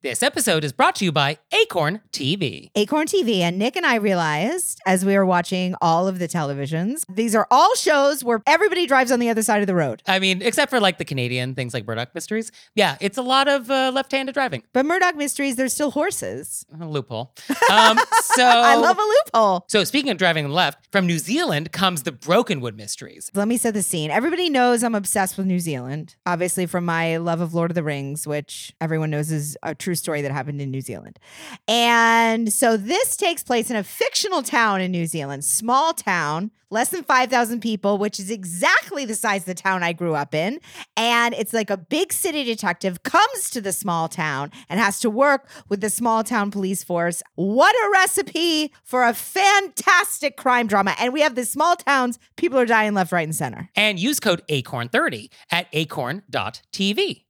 [0.00, 2.70] This episode is brought to you by Acorn TV.
[2.76, 3.40] Acorn TV.
[3.40, 7.48] And Nick and I realized as we were watching all of the televisions, these are
[7.50, 10.04] all shows where everybody drives on the other side of the road.
[10.06, 12.52] I mean, except for like the Canadian things like Murdoch Mysteries.
[12.76, 14.62] Yeah, it's a lot of uh, left handed driving.
[14.72, 16.64] But Murdoch Mysteries, there's still horses.
[16.80, 17.34] A loophole.
[17.68, 19.64] Um, so, I love a loophole.
[19.66, 23.32] So, speaking of driving left, from New Zealand comes the Brokenwood Mysteries.
[23.34, 24.12] Let me set the scene.
[24.12, 27.82] Everybody knows I'm obsessed with New Zealand, obviously, from my love of Lord of the
[27.82, 31.18] Rings, which everyone knows is a true story that happened in New Zealand.
[31.66, 36.90] And so this takes place in a fictional town in New Zealand, small town, less
[36.90, 40.60] than 5,000 people, which is exactly the size of the town I grew up in.
[40.96, 45.10] And it's like a big city detective comes to the small town and has to
[45.10, 47.22] work with the small town police force.
[47.34, 50.94] What a recipe for a fantastic crime drama.
[50.98, 53.70] And we have the small towns, people are dying left, right, and center.
[53.74, 57.27] And use code ACORN30 at acorn.tv.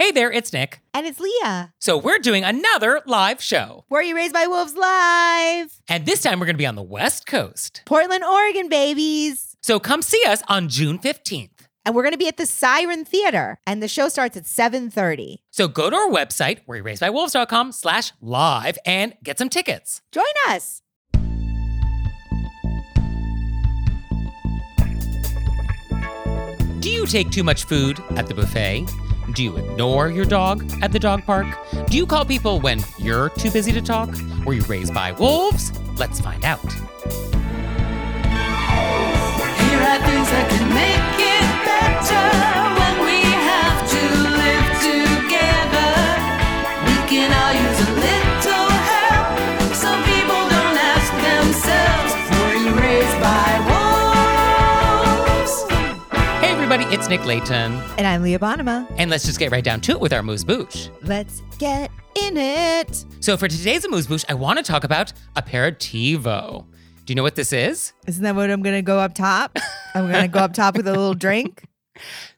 [0.00, 0.80] Hey there, it's Nick.
[0.94, 1.74] And it's Leah.
[1.78, 3.84] So, we're doing another live show.
[3.90, 5.82] Were You Raised by Wolves Live?
[5.88, 7.82] And this time we're going to be on the West Coast.
[7.84, 9.58] Portland, Oregon, babies.
[9.60, 11.50] So, come see us on June 15th.
[11.84, 15.40] And we're going to be at the Siren Theater, and the show starts at 7.30.
[15.50, 20.00] So go to our website, wereraisedbywolves.com slash live and get some tickets.
[20.12, 20.80] Join us.
[26.80, 28.86] Do you take too much food at the buffet?
[29.34, 31.46] Do you ignore your dog at the dog park?
[31.88, 34.10] Do you call people when you're too busy to talk?
[34.44, 35.72] Were you raised by wolves?
[35.98, 36.60] Let's find out.
[36.62, 36.82] Here
[39.80, 40.99] are things that can make
[56.92, 57.72] it's Nick Leighton.
[57.98, 58.84] And I'm Leah Bonnema.
[58.98, 60.90] And let's just get right down to it with our amuse-bouche.
[61.02, 63.04] Let's get in it.
[63.20, 66.66] So for today's amuse-bouche, I want to talk about aperitivo.
[67.04, 67.92] Do you know what this is?
[68.08, 69.56] Isn't that what I'm going to go up top?
[69.94, 71.64] I'm going to go up top with a little drink.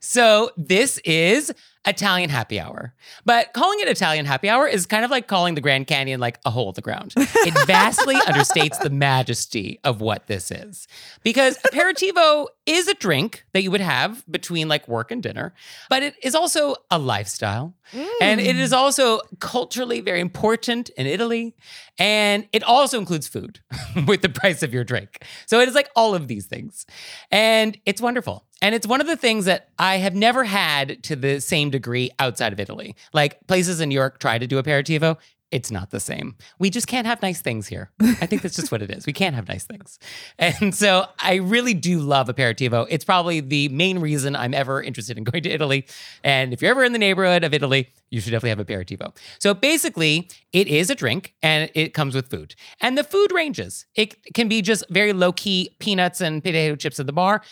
[0.01, 1.53] So this is
[1.85, 2.95] Italian happy hour.
[3.25, 6.39] But calling it Italian happy hour is kind of like calling the Grand Canyon like
[6.45, 7.13] a hole in the ground.
[7.17, 10.87] It vastly understates the majesty of what this is.
[11.25, 15.55] Because aperitivo is a drink that you would have between like work and dinner,
[15.91, 17.75] but it is also a lifestyle.
[18.21, 18.77] And it is mm.
[18.77, 21.57] also culturally very important in Italy.
[21.99, 23.61] And it also includes food
[24.07, 25.25] with the price of your drink.
[25.47, 26.87] So it is like all of these things.
[27.31, 28.47] And it's wonderful.
[28.63, 32.11] And it's one of the things that I have never had to the same degree
[32.19, 32.95] outside of Italy.
[33.13, 35.19] Like places in New York try to do aperitivo.
[35.51, 36.35] It's not the same.
[36.59, 37.91] We just can't have nice things here.
[38.01, 39.05] I think that's just what it is.
[39.05, 39.99] We can't have nice things.
[40.39, 42.87] And so I really do love aperitivo.
[42.89, 45.87] It's probably the main reason I'm ever interested in going to Italy.
[46.25, 49.15] And if you're ever in the neighborhood of Italy, you should definitely have aperitivo.
[49.41, 52.55] So basically, it is a drink and it comes with food.
[52.81, 53.85] And the food ranges.
[53.95, 57.43] It can be just very low key peanuts and potato chips at the bar,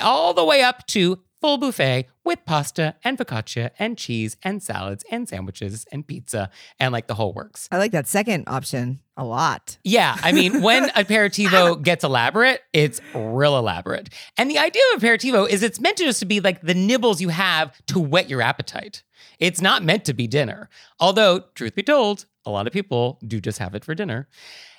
[0.00, 5.04] all the way up to full buffet with pasta and focaccia and cheese and salads
[5.10, 7.68] and sandwiches and pizza and like the whole works.
[7.72, 9.78] I like that second option a lot.
[9.82, 14.10] Yeah, I mean, when aperitivo gets elaborate, it's real elaborate.
[14.36, 17.30] And the idea of aperitivo is it's meant to just be like the nibbles you
[17.30, 19.02] have to whet your appetite.
[19.40, 20.68] It's not meant to be dinner.
[21.00, 24.28] Although, truth be told, a lot of people do just have it for dinner.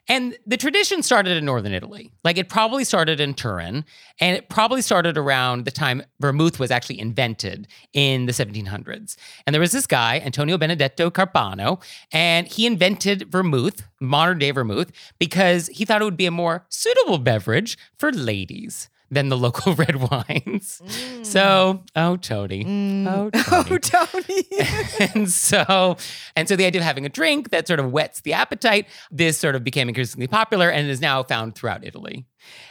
[0.07, 2.11] And the tradition started in northern Italy.
[2.23, 3.85] Like it probably started in Turin,
[4.19, 9.15] and it probably started around the time vermouth was actually invented in the 1700s.
[9.45, 14.91] And there was this guy, Antonio Benedetto Carpano, and he invented vermouth, modern day vermouth,
[15.19, 19.75] because he thought it would be a more suitable beverage for ladies than the local
[19.75, 20.81] red wines.
[20.83, 21.25] Mm.
[21.25, 23.07] So, oh Tony, mm.
[23.07, 23.77] oh, oh Tony.
[23.77, 25.09] Oh, Tony.
[25.13, 25.97] and so
[26.35, 29.37] and so the idea of having a drink that sort of whets the appetite this
[29.37, 32.25] sort of became increasingly popular and is now found throughout italy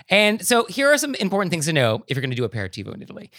[0.09, 2.95] and so here are some important things to know if you're going to do aperitivo
[2.95, 3.31] in italy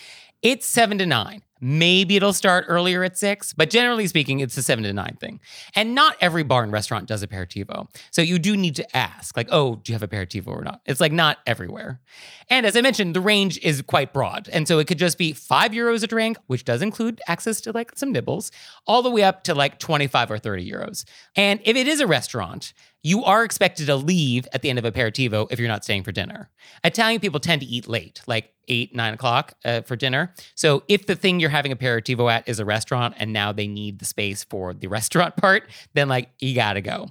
[0.42, 1.44] it's seven to nine.
[1.64, 5.40] Maybe it'll start earlier at six but generally speaking it's a seven to nine thing.
[5.76, 7.88] And not every bar and restaurant does aperitivo.
[8.10, 10.82] So you do need to ask like oh do you have aperitivo or not?
[10.88, 12.02] It's like not everywhere.
[12.50, 14.50] And as i mentioned the range is quite broad.
[14.52, 17.72] And so it could just be five euros a drink which does include access to
[17.72, 18.52] like some nibbles
[18.88, 21.06] all the way up to like 25 or 30 euros.
[21.36, 22.74] And if it is a restaurant
[23.04, 26.12] you are expected to leave at the end of aperitivo if you're not staying for
[26.12, 26.50] dinner.
[26.84, 30.34] Italian people tend to eat late, like eight, nine o'clock uh, for dinner.
[30.56, 34.00] So if the thing you're having aperitivo at is a restaurant and now they need
[34.00, 35.64] the space for the restaurant part,
[35.94, 37.10] then like you gotta go.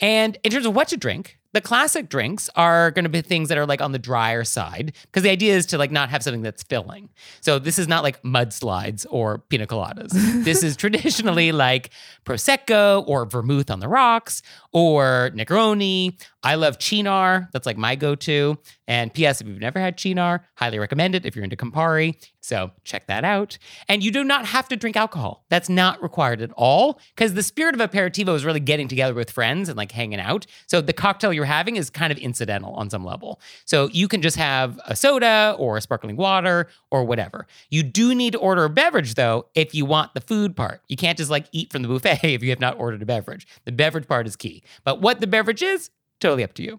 [0.00, 3.48] And in terms of what to drink, The classic drinks are going to be things
[3.48, 6.22] that are like on the drier side because the idea is to like not have
[6.22, 7.08] something that's filling.
[7.40, 10.10] So this is not like mudslides or pina coladas.
[10.44, 11.88] this is traditionally like
[12.26, 14.42] prosecco or vermouth on the rocks
[14.72, 16.20] or Negroni.
[16.42, 17.48] I love Cynar.
[17.52, 18.58] That's like my go-to.
[18.88, 19.40] And P.S.
[19.40, 22.16] If you've never had Cynar, highly recommend it if you're into Campari.
[22.40, 23.58] So check that out.
[23.88, 25.44] And you do not have to drink alcohol.
[25.50, 29.30] That's not required at all because the spirit of aperitivo is really getting together with
[29.30, 30.46] friends and like hanging out.
[30.66, 33.40] So the cocktail you're having is kind of incidental on some level.
[33.66, 37.46] So you can just have a soda or a sparkling water or whatever.
[37.68, 40.80] You do need to order a beverage though if you want the food part.
[40.88, 43.46] You can't just like eat from the buffet if you have not ordered a beverage.
[43.66, 44.62] The beverage part is key.
[44.82, 45.90] But what the beverage is,
[46.20, 46.78] totally up to you.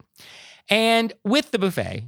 [0.69, 2.05] And with the buffet,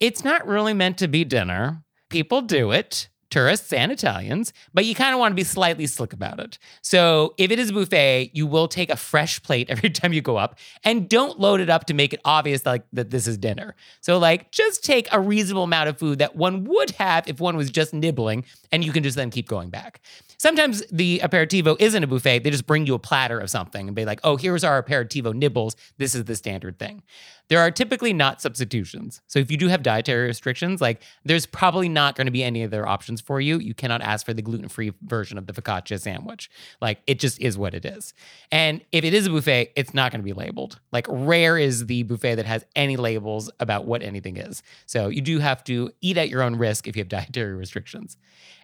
[0.00, 1.82] it's not really meant to be dinner.
[2.08, 6.12] People do it, tourists and Italians, but you kind of want to be slightly slick
[6.12, 6.58] about it.
[6.82, 10.22] So if it is a buffet, you will take a fresh plate every time you
[10.22, 13.36] go up and don't load it up to make it obvious like that this is
[13.36, 13.74] dinner.
[14.00, 17.56] So like just take a reasonable amount of food that one would have if one
[17.56, 20.00] was just nibbling and you can just then keep going back.
[20.38, 22.44] Sometimes the aperitivo isn't a buffet.
[22.44, 25.34] They just bring you a platter of something and be like, oh, here's our aperitivo
[25.34, 25.74] nibbles.
[25.96, 27.02] This is the standard thing.
[27.48, 29.20] There are typically not substitutions.
[29.26, 32.62] So if you do have dietary restrictions, like there's probably not going to be any
[32.62, 33.58] other options for you.
[33.58, 36.50] You cannot ask for the gluten free version of the focaccia sandwich.
[36.80, 38.12] Like it just is what it is.
[38.52, 40.78] And if it is a buffet, it's not going to be labeled.
[40.92, 44.62] Like rare is the buffet that has any labels about what anything is.
[44.86, 48.16] So you do have to eat at your own risk if you have dietary restrictions.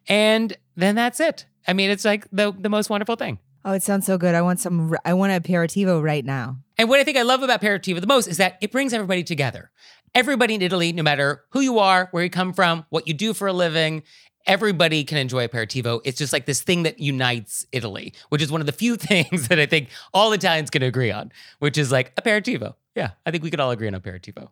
[0.09, 1.47] And then that's it.
[1.67, 3.39] I mean, it's like the, the most wonderful thing.
[3.65, 4.35] Oh, it sounds so good.
[4.35, 4.95] I want some.
[5.05, 6.59] I want an aperitivo right now.
[6.77, 9.25] And what I think I love about Aperitivo the most is that it brings everybody
[9.25, 9.71] together.
[10.15, 13.33] Everybody in Italy, no matter who you are, where you come from, what you do
[13.33, 14.03] for a living,
[14.47, 16.01] everybody can enjoy Aperitivo.
[16.05, 19.49] It's just like this thing that unites Italy, which is one of the few things
[19.49, 22.75] that I think all Italians can agree on, which is like Aperitivo.
[22.95, 24.51] Yeah, I think we could all agree on Aperitivo.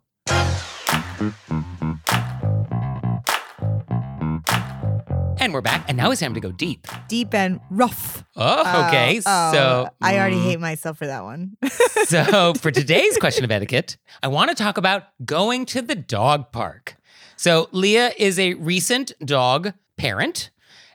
[5.42, 6.86] And we're back, and now it's time to go deep.
[7.08, 8.22] Deep and rough.
[8.36, 9.20] Oh, okay.
[9.26, 11.56] Oh, so I already mm, hate myself for that one.
[12.04, 16.52] so for today's question of etiquette, I want to talk about going to the dog
[16.52, 16.94] park.
[17.34, 20.50] So Leah is a recent dog parent.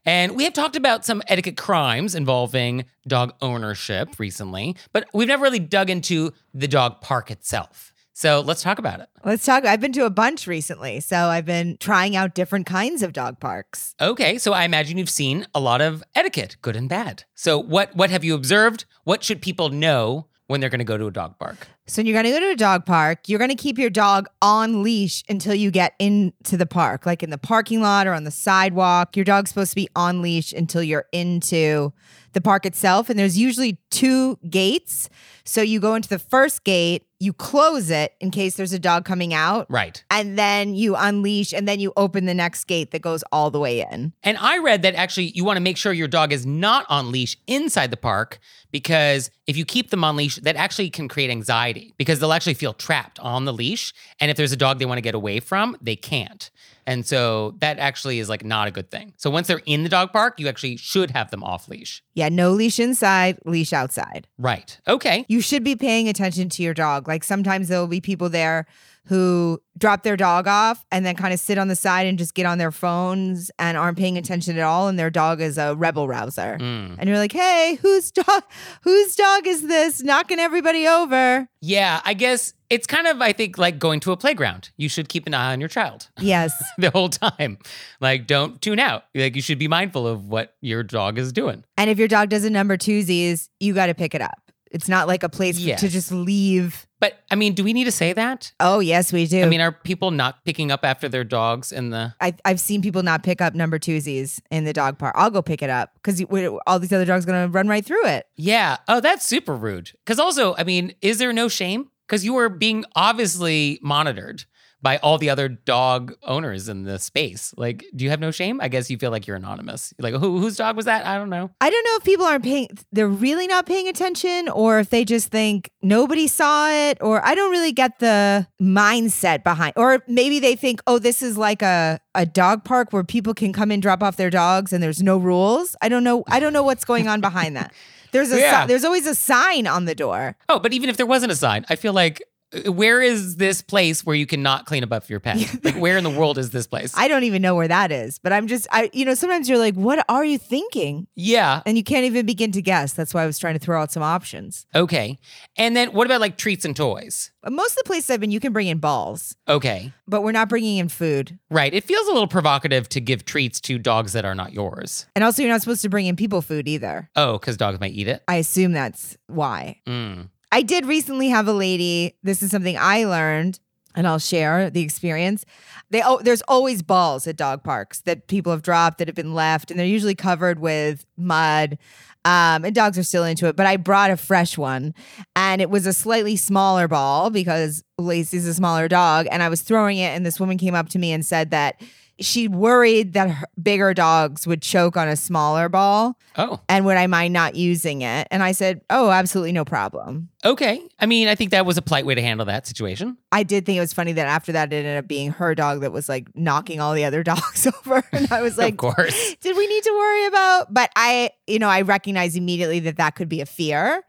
[0.06, 5.44] And we have talked about some etiquette crimes involving dog ownership recently, but we've never
[5.44, 7.92] really dug into the dog park itself.
[8.18, 9.10] So let's talk about it.
[9.24, 9.64] Let's talk.
[9.64, 13.40] I've been to a bunch recently, so I've been trying out different kinds of dog
[13.40, 13.94] parks.
[14.02, 17.25] Okay, so I imagine you've seen a lot of etiquette, good and bad.
[17.36, 18.86] So what what have you observed?
[19.04, 21.68] What should people know when they're going to go to a dog park?
[21.89, 23.89] So when you're going to go to a dog park, you're going to keep your
[23.89, 28.13] dog on leash until you get into the park, like in the parking lot or
[28.13, 29.16] on the sidewalk.
[29.16, 31.94] Your dog's supposed to be on leash until you're into
[32.34, 33.10] the park itself.
[33.10, 35.10] And there's usually two gates.
[35.45, 39.06] So you go into the first gate, you close it in case there's a dog
[39.06, 40.04] coming out, Right.
[40.12, 43.60] and then you unleash, and then you open the next gate that goes all the
[43.60, 44.13] way in.
[44.24, 47.12] And I read that actually you want to make sure your dog is not on
[47.12, 48.38] leash inside the park
[48.72, 52.53] because if you keep them on leash, that actually can create anxiety because they'll actually
[52.53, 53.94] feel trapped on the leash.
[54.19, 56.50] And if there's a dog they want to get away from, they can't.
[56.85, 59.13] And so that actually is like not a good thing.
[59.18, 62.01] So once they're in the dog park, you actually should have them off leash.
[62.13, 64.25] Yeah, no leash inside, leash outside.
[64.38, 64.79] Right.
[64.88, 65.25] Okay.
[65.27, 67.07] you should be paying attention to your dog.
[67.07, 68.65] Like sometimes there will be people there
[69.07, 72.33] who drop their dog off and then kind of sit on the side and just
[72.33, 75.75] get on their phones and aren't paying attention at all and their dog is a
[75.75, 76.57] rebel rouser.
[76.59, 76.95] Mm.
[76.98, 78.44] And you're like, "Hey, whose dog
[78.81, 83.58] whose dog is this knocking everybody over?" Yeah, I guess it's kind of, I think,
[83.58, 84.72] like going to a playground.
[84.77, 86.51] You should keep an eye on your child Yes.
[86.77, 87.58] the whole time.
[88.01, 89.05] Like, don't tune out.
[89.15, 91.63] Like, you should be mindful of what your dog is doing.
[91.77, 94.47] and if your dog does a number twosies, you got to pick it up.
[94.71, 95.79] It's not like a place Yes.
[95.81, 96.86] to just leave.
[97.00, 98.51] But I mean, do we need to say that?
[98.59, 99.43] Oh, yes, we do.
[99.43, 102.13] I mean, are people not picking up after their dogs in the.
[102.19, 105.13] I, I've seen people not pick up number twosies in the dog park.
[105.17, 106.21] I'll go pick it up because
[106.65, 108.25] all these other dogs going to run right through it.
[108.36, 108.77] Yeah.
[108.88, 109.91] Oh, that's super rude.
[110.05, 111.89] Because also, I mean, is there no shame?
[112.07, 114.45] Because you were being obviously monitored
[114.81, 117.53] by all the other dog owners in the space.
[117.57, 118.62] Like, do you have no shame?
[118.62, 119.93] I guess you feel like you're anonymous.
[120.00, 121.05] Like, who, whose dog was that?
[121.05, 121.50] I don't know.
[121.60, 125.03] I don't know if people aren't paying, they're really not paying attention, or if they
[125.03, 130.39] just think nobody saw it, or I don't really get the mindset behind, or maybe
[130.39, 133.81] they think, oh, this is like a, a dog park where people can come and
[133.81, 135.75] drop off their dogs and there's no rules.
[135.81, 136.24] I don't know.
[136.27, 137.74] I don't know what's going on behind that.
[138.12, 140.36] There's a si- there's always a sign on the door.
[140.50, 142.22] Oh, but even if there wasn't a sign, I feel like
[142.66, 145.38] Where is this place where you cannot clean up after your pet?
[145.66, 146.94] like, where in the world is this place?
[146.96, 149.58] I don't even know where that is, but I'm just, I, you know, sometimes you're
[149.58, 151.08] like, what are you thinking?
[151.16, 151.62] yeah.
[151.66, 152.94] And you can't even begin to guess.
[152.94, 154.66] That's why I was trying to throw out some options.
[154.74, 155.20] Okay.
[155.58, 157.32] And then what about like treats and toys?
[157.50, 159.92] Most of the places I've been, you can bring in balls, Okay.
[160.08, 161.38] but we're not bringing in food.
[161.50, 161.74] Right.
[161.74, 165.06] It feels a little provocative to give treats to dogs that are not yours.
[165.16, 167.10] And also, you're not supposed to bring in people food either.
[167.16, 168.24] Oh, because dogs might eat it.
[168.27, 169.82] I assume that's why.
[169.86, 170.30] Mm.
[170.51, 172.16] I did recently have a lady.
[172.24, 173.60] This is something I learned,
[173.96, 175.46] and I'll share the experience.
[175.89, 179.34] They oh, there's always balls at dog parks that people have dropped that have been
[179.34, 181.77] left, and they're usually covered with mud.
[182.25, 184.94] Um, and dogs are still into it, but I brought a fresh one,
[185.36, 189.62] and it was a slightly smaller ball because Lacey's a smaller dog, and I was
[189.62, 191.82] throwing it, and this woman came up to me and said that
[192.19, 196.97] she worried that her bigger dogs would choke on a smaller ball, Oh, and would
[196.97, 198.27] I mind not using it?
[198.31, 200.81] And I said, "Oh, absolutely no problem." okay.
[201.00, 203.17] I mean, I think that was a polite way to handle that situation.
[203.31, 205.81] I did think it was funny that after that it ended up being her dog
[205.81, 208.03] that was like knocking all the other dogs over.
[208.12, 209.36] And I was like, of course.
[209.41, 210.74] did we need to worry about?
[210.74, 214.03] But I, you know, I recognized immediately that that could be a fear.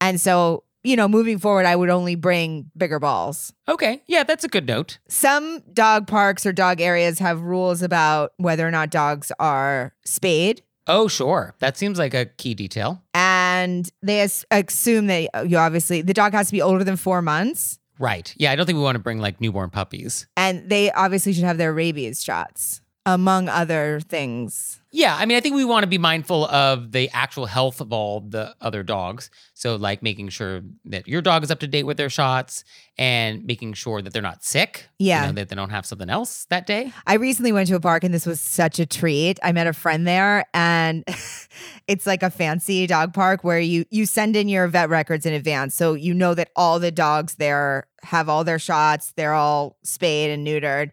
[0.00, 3.52] And so, you know, moving forward, I would only bring bigger balls.
[3.68, 4.02] Okay.
[4.06, 4.98] Yeah, that's a good note.
[5.08, 10.62] Some dog parks or dog areas have rules about whether or not dogs are spayed.
[10.88, 11.54] Oh, sure.
[11.60, 13.02] That seems like a key detail.
[13.14, 17.22] And they as- assume that you obviously, the dog has to be older than four
[17.22, 17.78] months.
[18.00, 18.34] Right.
[18.36, 20.26] Yeah, I don't think we want to bring like newborn puppies.
[20.36, 24.78] And they obviously should have their rabies shots, among other things.
[24.94, 27.94] Yeah, I mean, I think we want to be mindful of the actual health of
[27.94, 29.30] all the other dogs.
[29.54, 32.62] So, like making sure that your dog is up to date with their shots
[32.98, 34.88] and making sure that they're not sick.
[34.98, 35.26] you Yeah.
[35.26, 36.92] know, that they don't have something else that day.
[37.06, 39.38] I recently went to a park and this was such a treat.
[39.42, 41.02] I met a friend there and
[41.88, 45.32] it's like a fancy dog park where you you send in your vet records in
[45.32, 49.78] advance so you know that all the dogs there have all their shots, they're all
[49.84, 50.90] spayed and neutered.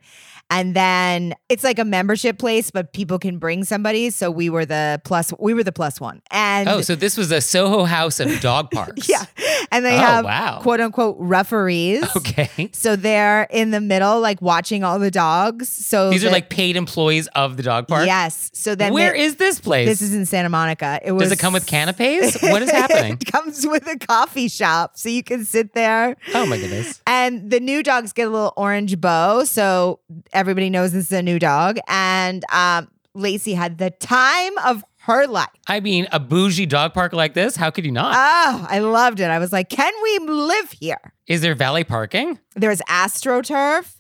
[0.52, 4.66] And then it's like a membership place but people can bring somebody so we were
[4.66, 6.22] the plus we were the plus one.
[6.32, 9.08] And Oh, so this was a Soho house of dog parks.
[9.08, 9.26] yeah.
[9.72, 10.60] And they Oh, have wow.
[10.62, 12.04] quote unquote referees.
[12.16, 12.70] Okay.
[12.74, 15.70] So they're in the middle like watching all the dogs.
[15.70, 18.06] So These are like paid employees of the dog park.
[18.06, 18.50] Yes.
[18.54, 19.88] So then Where they- is this place?
[19.88, 21.00] This is in Santa Monica.
[21.04, 21.24] It was.
[21.24, 22.42] Does it come with canapes?
[22.50, 23.14] What is happening?
[23.22, 26.16] it comes with a coffee shop, so you can sit there.
[26.34, 27.02] Oh my goodness.
[27.06, 30.00] And the new dogs get a little orange bow, so
[30.40, 31.80] everybody knows this is a new dog.
[31.88, 35.50] And um, Lacey had the time of her life.
[35.68, 38.14] I mean, a bougie dog park like this, how could you not?
[38.16, 39.26] Oh, I loved it.
[39.26, 41.14] I was like, can we live here?
[41.28, 42.40] is there valet parking?
[42.56, 43.96] There's AstroTurf.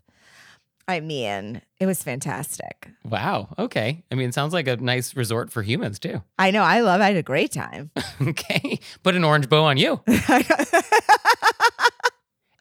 [0.88, 2.89] I mean, it was fantastic.
[3.03, 3.50] Wow.
[3.60, 4.03] Okay.
[4.12, 6.24] I mean, it sounds like a nice resort for humans too.
[6.39, 6.63] I know.
[6.63, 7.01] I love.
[7.01, 7.91] I had a great time.
[8.22, 8.79] okay.
[9.03, 10.01] Put an orange bow on you.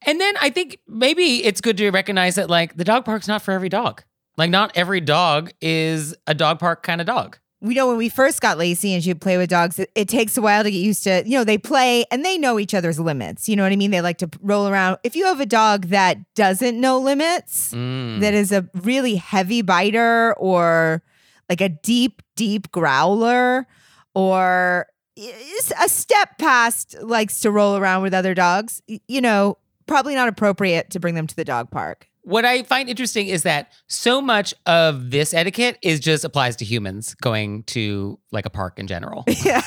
[0.08, 3.42] And then I think maybe it's good to recognize that like the dog park's not
[3.42, 4.02] for every dog.
[4.38, 7.38] Like not every dog is a dog park kind of dog.
[7.60, 10.38] we know when we first got Lacey and she'd play with dogs, it, it takes
[10.38, 12.98] a while to get used to, you know, they play and they know each other's
[12.98, 13.50] limits.
[13.50, 13.90] You know what I mean?
[13.90, 14.96] They like to roll around.
[15.04, 18.20] If you have a dog that doesn't know limits, Mm.
[18.20, 21.02] that is a really heavy biter or
[21.50, 23.66] like a deep, deep growler
[24.14, 24.86] or
[25.16, 29.58] is a step past likes to roll around with other dogs, you know,
[29.88, 32.08] probably not appropriate to bring them to the dog park.
[32.22, 36.64] What I find interesting is that so much of this etiquette is just applies to
[36.64, 39.24] humans going to like a park in general.
[39.44, 39.62] Yeah.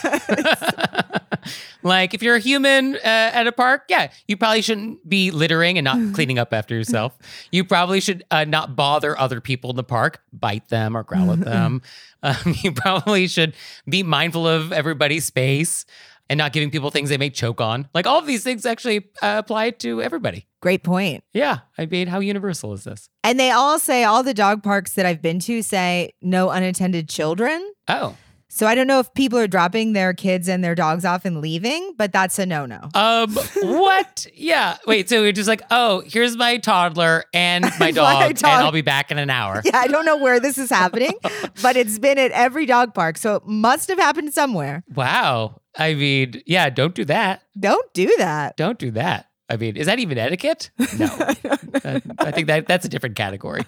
[1.84, 5.78] like if you're a human uh, at a park, yeah, you probably shouldn't be littering
[5.80, 7.18] and not cleaning up after yourself.
[7.52, 11.32] You probably should uh, not bother other people in the park, bite them or growl
[11.32, 11.82] at them.
[12.22, 13.56] Um, you probably should
[13.90, 15.86] be mindful of everybody's space
[16.32, 17.90] and not giving people things they may choke on.
[17.94, 20.48] Like all of these things actually uh, apply to everybody.
[20.62, 21.26] Great point.
[21.34, 23.10] Yeah, I mean, how universal is this?
[23.22, 27.10] And they all say, all the dog parks that I've been to say no unattended
[27.10, 27.74] children.
[27.90, 28.16] Oh,
[28.54, 31.40] So I don't know if people are dropping their kids and their dogs off and
[31.40, 32.90] leaving, but that's a no no.
[32.94, 34.28] Um, what?
[34.34, 34.76] Yeah.
[34.86, 38.44] Wait, so you're just like, oh, here's my toddler and my dog, dog.
[38.44, 39.62] and I'll be back in an hour.
[39.72, 41.14] Yeah, I don't know where this is happening,
[41.62, 43.18] but it's been at every dog park.
[43.18, 44.84] So it must have happened somewhere.
[44.94, 45.62] Wow.
[45.78, 47.44] I mean, yeah, don't do that.
[47.58, 48.58] Don't do that.
[48.58, 49.28] Don't do that.
[49.50, 50.72] I mean, is that even etiquette?
[51.00, 51.06] No.
[51.06, 53.64] Uh, I think that that's a different category.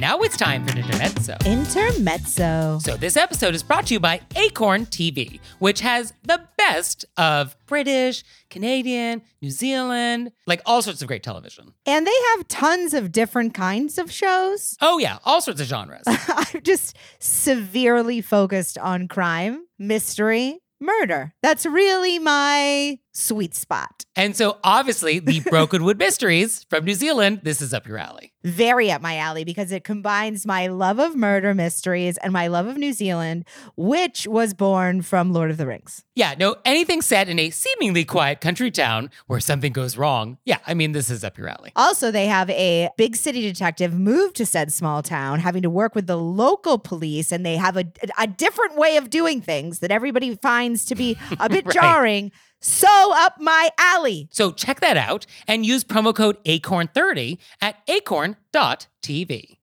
[0.00, 1.36] Now it's time for intermezzo.
[1.44, 2.78] Intermezzo.
[2.82, 7.54] So this episode is brought to you by Acorn TV, which has the best of
[7.66, 11.74] British, Canadian, New Zealand, like all sorts of great television.
[11.84, 14.76] And they have tons of different kinds of shows.
[14.92, 16.02] Oh yeah, all sorts of genres.
[16.06, 21.34] I'm just severely focused on crime, mystery, murder.
[21.42, 24.04] That's really my sweet spot.
[24.16, 28.32] And so obviously the Brokenwood Mysteries from New Zealand, this is up your alley.
[28.42, 32.66] Very up my alley because it combines my love of murder mysteries and my love
[32.66, 33.44] of New Zealand,
[33.76, 36.04] which was born from Lord of the Rings.
[36.14, 40.38] Yeah, no, anything set in a seemingly quiet country town where something goes wrong.
[40.46, 41.72] Yeah, I mean, this is up your alley.
[41.76, 45.94] Also, they have a big city detective move to said small town, having to work
[45.94, 47.84] with the local police, and they have a,
[48.18, 51.74] a different way of doing things that everybody finds to be a bit Right.
[51.74, 52.32] jarring.
[52.60, 54.28] So up my alley.
[54.30, 59.56] So check that out and use promo code ACORN30 at acorn.tv.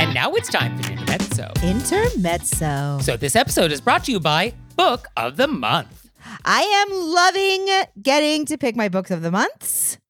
[0.00, 1.52] And now it's time for Intermezzo.
[1.62, 2.98] Intermezzo.
[3.02, 6.10] So this episode is brought to you by Book of the Month.
[6.44, 7.68] I am loving
[8.02, 9.98] getting to pick my books of the months.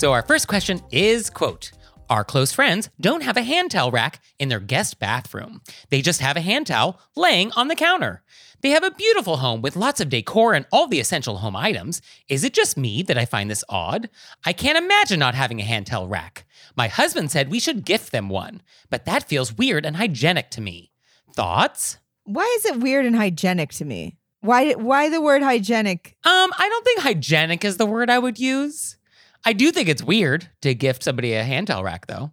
[0.00, 1.72] So our first question is quote,
[2.08, 5.60] our close friends don't have a hand towel rack in their guest bathroom.
[5.90, 8.22] They just have a hand towel laying on the counter.
[8.62, 12.00] They have a beautiful home with lots of decor and all the essential home items.
[12.30, 14.08] Is it just me that I find this odd?
[14.42, 16.46] I can't imagine not having a hand towel rack.
[16.74, 20.62] My husband said we should gift them one, but that feels weird and hygienic to
[20.62, 20.92] me.
[21.36, 21.98] Thoughts?
[22.24, 24.16] Why is it weird and hygienic to me?
[24.40, 26.16] Why why the word hygienic?
[26.24, 28.96] Um, I don't think hygienic is the word I would use.
[29.44, 32.32] I do think it's weird to gift somebody a hand towel rack, though.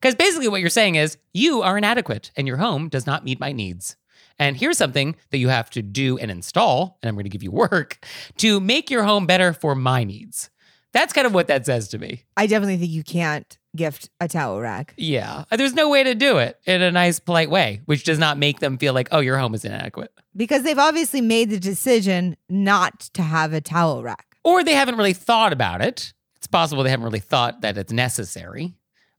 [0.00, 3.40] Because basically, what you're saying is, you are inadequate and your home does not meet
[3.40, 3.96] my needs.
[4.38, 7.42] And here's something that you have to do and install, and I'm going to give
[7.42, 8.04] you work
[8.38, 10.50] to make your home better for my needs.
[10.92, 12.22] That's kind of what that says to me.
[12.36, 14.94] I definitely think you can't gift a towel rack.
[14.96, 15.44] Yeah.
[15.50, 18.38] Uh, there's no way to do it in a nice, polite way, which does not
[18.38, 20.12] make them feel like, oh, your home is inadequate.
[20.36, 24.36] Because they've obviously made the decision not to have a towel rack.
[24.44, 26.13] Or they haven't really thought about it.
[26.44, 28.74] It's possible they haven't really thought that it's necessary,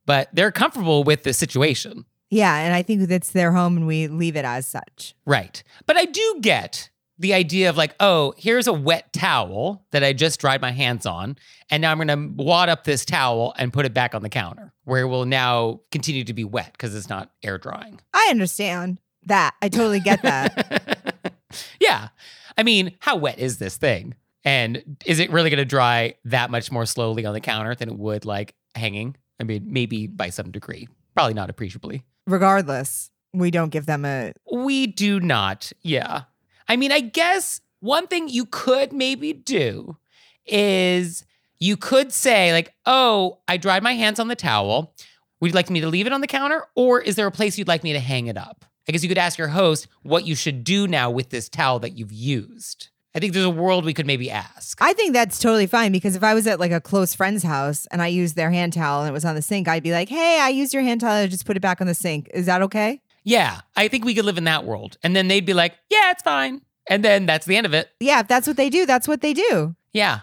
[0.06, 2.06] but they're comfortable with the situation.
[2.30, 5.16] Yeah, and I think that's their home and we leave it as such.
[5.26, 5.64] Right.
[5.88, 10.14] But I do get the idea of like, oh, here's a wet towel that I
[10.14, 11.36] just dried my hands on.
[11.72, 14.30] And now I'm going to wad up this towel and put it back on the
[14.30, 18.02] counter where it will now continue to be wet because it's not air drying.
[18.14, 19.56] I understand that.
[19.64, 21.34] I totally get that.
[21.80, 22.10] yeah.
[22.56, 24.14] I mean, how wet is this thing?
[24.46, 27.90] And is it really going to dry that much more slowly on the counter than
[27.90, 29.18] it would like hanging?
[29.40, 32.04] I mean, maybe by some degree, probably not appreciably.
[32.28, 35.72] Regardless, we don't give them a We do not.
[35.82, 36.24] Yeah.
[36.70, 39.98] I mean, I guess one thing you could maybe do
[40.46, 41.26] is
[41.60, 44.94] you could say, like, oh, I dried my hands on the towel.
[45.40, 46.64] Would you like me to leave it on the counter?
[46.76, 48.66] Or is there a place you'd like me to hang it up?
[48.88, 51.80] I guess you could ask your host what you should do now with this towel
[51.80, 52.90] that you've used.
[53.16, 54.78] I think there's a world we could maybe ask.
[54.82, 57.88] I think that's totally fine because if I was at like a close friend's house
[57.88, 60.10] and I used their hand towel and it was on the sink, I'd be like,
[60.10, 61.14] "Hey, I used your hand towel.
[61.14, 62.30] I just put it back on the sink.
[62.34, 64.98] Is that okay?" yeah, I think we could live in that world.
[65.04, 66.62] And then they'd be like, yeah, it's fine.
[66.88, 67.90] And then that's the end of it.
[68.00, 69.76] Yeah, if that's what they do, that's what they do.
[69.92, 70.22] Yeah.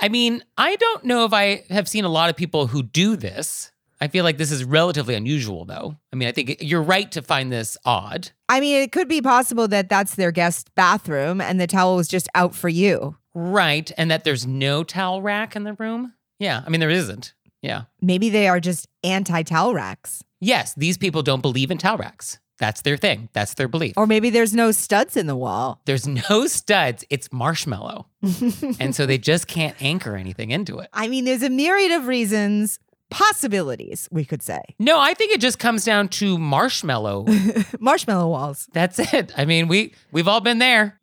[0.00, 3.16] I mean, I don't know if I have seen a lot of people who do
[3.16, 3.70] this.
[4.00, 5.96] I feel like this is relatively unusual, though.
[6.12, 8.30] I mean, I think you're right to find this odd.
[8.48, 12.08] I mean, it could be possible that that's their guest bathroom and the towel was
[12.08, 13.16] just out for you.
[13.34, 13.90] Right.
[13.98, 16.14] And that there's no towel rack in the room.
[16.38, 16.62] Yeah.
[16.64, 17.34] I mean, there isn't.
[17.62, 17.82] Yeah.
[18.00, 20.22] Maybe they are just anti towel racks.
[20.40, 22.38] Yes, these people don't believe in towel racks.
[22.58, 23.28] That's their thing.
[23.32, 23.94] That's their belief.
[23.96, 25.80] Or maybe there's no studs in the wall.
[25.84, 27.04] There's no studs.
[27.08, 28.06] It's marshmallow.
[28.80, 30.88] and so they just can't anchor anything into it.
[30.92, 34.60] I mean, there's a myriad of reasons, possibilities, we could say.
[34.78, 37.26] No, I think it just comes down to marshmallow.
[37.80, 38.68] Marshmallow walls.
[38.72, 39.32] That's it.
[39.36, 40.98] I mean, we we've all been there.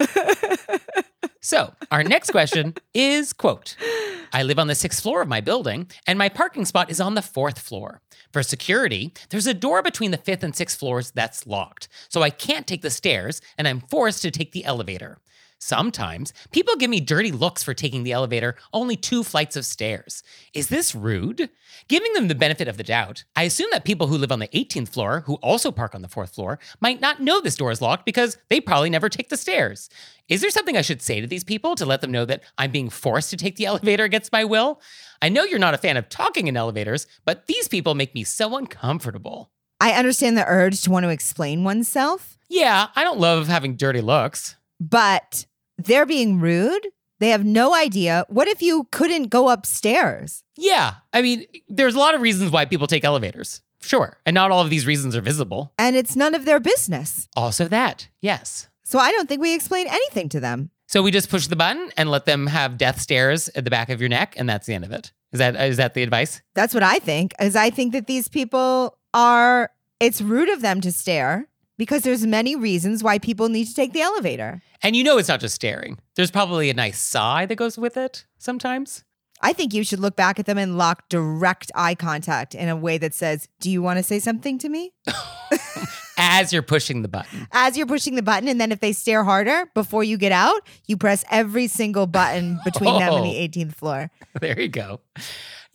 [1.41, 3.76] so, our next question is quote,
[4.34, 7.15] I live on the 6th floor of my building and my parking spot is on
[7.15, 8.02] the 4th floor.
[8.34, 11.88] For security, there's a door between the 5th and 6th floors that's locked.
[12.10, 15.20] So I can't take the stairs and I'm forced to take the elevator.
[15.60, 20.22] Sometimes people give me dirty looks for taking the elevator only two flights of stairs.
[20.54, 21.50] Is this rude?
[21.88, 24.48] Giving them the benefit of the doubt, I assume that people who live on the
[24.50, 27.82] 18th floor, who also park on the fourth floor, might not know this door is
[27.82, 29.89] locked because they probably never take the stairs.
[30.28, 32.72] Is there something I should say to these people to let them know that I'm
[32.72, 34.82] being forced to take the elevator against my will?
[35.22, 38.24] I know you're not a fan of talking in elevators, but these people make me
[38.24, 39.52] so uncomfortable.
[39.80, 44.02] I understand the urge to want to explain oneself, Yeah, I don't love having dirty
[44.02, 44.56] looks.
[44.80, 45.46] But
[45.78, 46.88] they're being rude.
[47.20, 48.26] They have no idea.
[48.28, 50.44] What if you couldn't go upstairs?
[50.58, 53.62] Yeah, I mean, there's a lot of reasons why people take elevators.
[53.82, 54.18] Sure.
[54.26, 55.72] And not all of these reasons are visible.
[55.78, 57.28] And it's none of their business.
[57.36, 58.68] Also, that, yes.
[58.84, 60.72] So I don't think we explain anything to them.
[60.88, 63.90] So we just push the button and let them have death stares at the back
[63.90, 65.12] of your neck, and that's the end of it.
[65.32, 66.42] Is that is that the advice?
[66.54, 67.34] That's what I think.
[67.40, 72.26] Is I think that these people are it's rude of them to stare because there's
[72.26, 74.62] many reasons why people need to take the elevator.
[74.84, 75.98] And you know it's not just staring.
[76.16, 79.04] There's probably a nice sigh that goes with it sometimes.
[79.42, 82.76] I think you should look back at them and lock direct eye contact in a
[82.76, 84.94] way that says, "Do you want to say something to me?"
[86.18, 87.46] As you're pushing the button.
[87.52, 90.62] As you're pushing the button and then if they stare harder before you get out,
[90.88, 93.48] you press every single button between them and the Oh.
[93.48, 94.10] 18th floor.
[94.40, 95.02] There you go.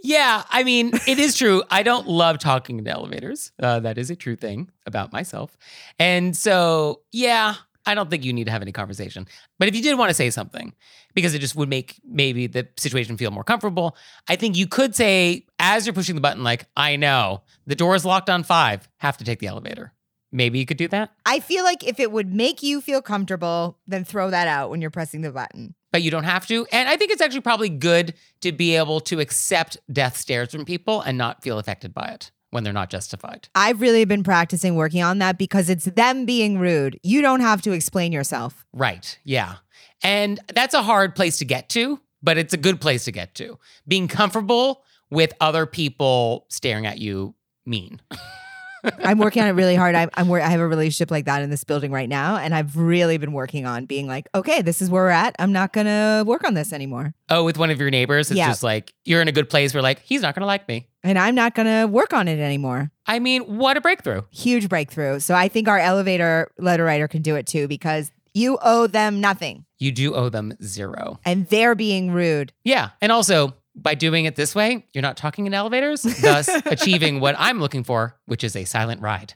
[0.03, 1.63] Yeah, I mean, it is true.
[1.71, 3.53] I don't love talking in elevators.
[3.63, 5.57] Uh, that is a true thing about myself.
[5.99, 7.55] And so, yeah,
[7.87, 9.27] I don't think you need to have any conversation.
[9.59, 10.75] But if you did want to say something,
[11.15, 13.97] because it just would make maybe the situation feel more comfortable,
[14.29, 17.95] I think you could say, as you're pushing the button, like, I know the door
[17.95, 19.93] is locked on five, have to take the elevator.
[20.33, 23.79] Maybe you could do that, I feel like if it would make you feel comfortable,
[23.87, 25.75] then throw that out when you're pressing the button.
[25.93, 26.67] but you don't have to.
[26.71, 30.65] And I think it's actually probably good to be able to accept death stares from
[30.65, 33.49] people and not feel affected by it when they're not justified.
[33.55, 36.99] I've really been practicing working on that because it's them being rude.
[37.03, 38.65] You don't have to explain yourself.
[38.73, 39.19] Right.
[39.25, 39.57] Yeah.
[40.03, 43.35] And that's a hard place to get to, but it's a good place to get
[43.37, 43.59] to.
[43.87, 47.35] Being comfortable with other people staring at you
[47.67, 48.01] mean.
[49.05, 49.95] I'm working on it really hard.
[49.95, 52.55] I'm, I'm wor- I have a relationship like that in this building right now, and
[52.55, 55.35] I've really been working on being like, okay, this is where we're at.
[55.39, 58.49] I'm not gonna work on this anymore, Oh, with one of your neighbors, it's Yeah.
[58.49, 60.89] just like you're in a good place where like he's not going to like me.
[61.05, 62.91] and I'm not gonna work on it anymore.
[63.07, 64.23] I mean, what a breakthrough.
[64.31, 65.21] Huge breakthrough.
[65.21, 69.21] So I think our elevator letter writer can do it too because you owe them
[69.21, 71.19] nothing, You do owe them zero.
[71.25, 72.53] and they're being rude.
[72.65, 72.91] Yeah.
[73.01, 77.37] And also, by doing it this way, you're not talking in elevators, thus achieving what
[77.39, 79.35] I'm looking for, which is a silent ride.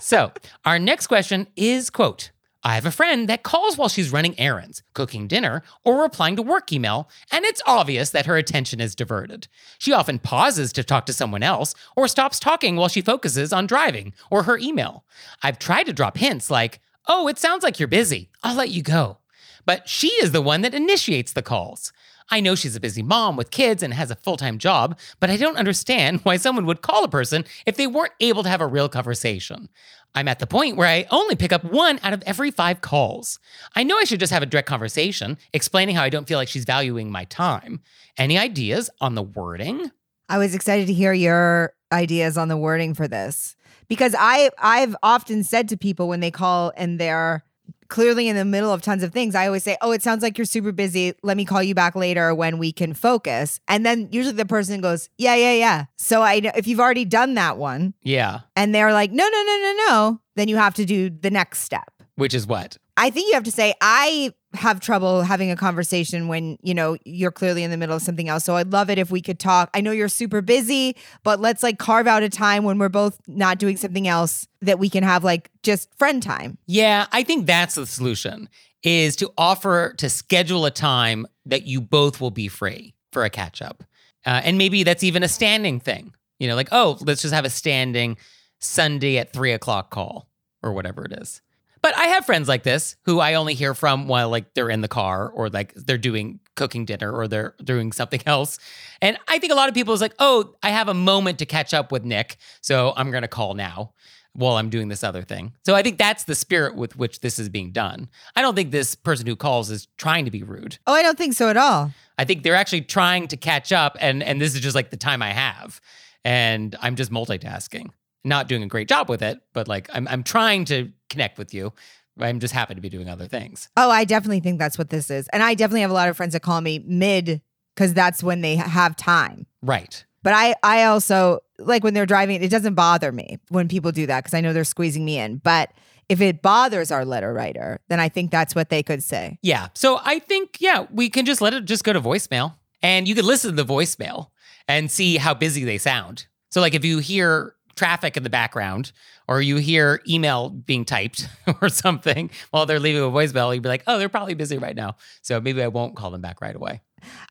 [0.00, 0.32] so,
[0.64, 2.30] our next question is quote,
[2.66, 6.42] I have a friend that calls while she's running errands, cooking dinner, or replying to
[6.42, 9.48] work email, and it's obvious that her attention is diverted.
[9.78, 13.66] She often pauses to talk to someone else or stops talking while she focuses on
[13.66, 15.04] driving or her email.
[15.42, 18.30] I've tried to drop hints like, Oh, it sounds like you're busy.
[18.42, 19.18] I'll let you go.
[19.66, 21.92] But she is the one that initiates the calls.
[22.30, 25.30] I know she's a busy mom with kids and has a full time job, but
[25.30, 28.60] I don't understand why someone would call a person if they weren't able to have
[28.60, 29.68] a real conversation.
[30.16, 33.40] I'm at the point where I only pick up one out of every five calls.
[33.74, 36.48] I know I should just have a direct conversation, explaining how I don't feel like
[36.48, 37.80] she's valuing my time.
[38.16, 39.90] Any ideas on the wording?
[40.28, 43.56] I was excited to hear your ideas on the wording for this
[43.88, 47.44] because I I've often said to people when they call and they're
[47.88, 50.38] clearly in the middle of tons of things, I always say, "Oh, it sounds like
[50.38, 51.12] you're super busy.
[51.22, 54.80] Let me call you back later when we can focus." And then usually the person
[54.80, 58.74] goes, "Yeah, yeah, yeah." So I know if you've already done that one Yeah, and
[58.74, 61.90] they're like, "No, no, no, no, no," then you have to do the next step.
[62.16, 62.78] which is what?
[62.96, 66.96] I think you have to say, I have trouble having a conversation when, you know,
[67.04, 68.44] you're clearly in the middle of something else.
[68.44, 69.70] So I'd love it if we could talk.
[69.74, 73.20] I know you're super busy, but let's like carve out a time when we're both
[73.26, 76.58] not doing something else that we can have like just friend time.
[76.66, 78.48] Yeah, I think that's the solution
[78.82, 83.30] is to offer to schedule a time that you both will be free for a
[83.30, 83.82] catch up.
[84.26, 86.14] Uh, and maybe that's even a standing thing.
[86.38, 88.16] You know, like, oh, let's just have a standing
[88.58, 90.28] Sunday at three o'clock call
[90.62, 91.40] or whatever it is.
[91.84, 94.80] But I have friends like this who I only hear from while like they're in
[94.80, 98.58] the car or like they're doing cooking dinner or they're doing something else.
[99.02, 101.44] And I think a lot of people is like, oh, I have a moment to
[101.44, 103.92] catch up with Nick, so I'm gonna call now
[104.32, 105.52] while I'm doing this other thing.
[105.66, 108.08] So I think that's the spirit with which this is being done.
[108.34, 110.78] I don't think this person who calls is trying to be rude.
[110.86, 111.92] Oh, I don't think so at all.
[112.16, 114.96] I think they're actually trying to catch up and and this is just like the
[114.96, 115.82] time I have.
[116.24, 117.90] And I'm just multitasking.
[118.26, 121.54] Not doing a great job with it, but like I'm I'm trying to connect with
[121.54, 121.72] you.
[122.18, 123.68] I'm just happy to be doing other things.
[123.76, 125.28] Oh, I definitely think that's what this is.
[125.28, 127.40] And I definitely have a lot of friends that call me mid
[127.74, 129.46] because that's when they have time.
[129.62, 130.04] Right.
[130.22, 134.06] But I, I also like when they're driving, it doesn't bother me when people do
[134.06, 135.38] that because I know they're squeezing me in.
[135.38, 135.72] But
[136.08, 139.38] if it bothers our letter writer, then I think that's what they could say.
[139.42, 139.68] Yeah.
[139.74, 143.14] So I think, yeah, we can just let it just go to voicemail and you
[143.14, 144.28] could listen to the voicemail
[144.68, 146.26] and see how busy they sound.
[146.50, 148.92] So, like, if you hear traffic in the background
[149.28, 151.28] or you hear email being typed
[151.60, 154.76] or something while they're leaving a voicemail, you'd be like, oh, they're probably busy right
[154.76, 154.96] now.
[155.22, 156.82] So maybe I won't call them back right away.